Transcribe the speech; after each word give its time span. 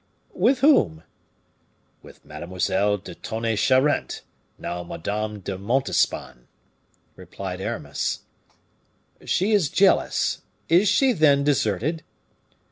"With 0.33 0.61
whom?" 0.61 1.03
"With 2.01 2.25
Mademoiselle 2.25 2.97
de 2.97 3.13
Tonnay 3.13 3.55
Charente, 3.55 4.21
now 4.57 4.81
Madame 4.81 5.41
de 5.41 5.59
Montespan," 5.59 6.47
replied 7.15 7.61
Aramis. 7.61 8.21
"She 9.25 9.51
is 9.51 9.69
jealous. 9.69 10.41
Is 10.69 10.87
she 10.89 11.11
then 11.13 11.43
deserted?" 11.43 12.01